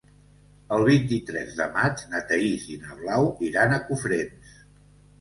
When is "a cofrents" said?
3.81-4.61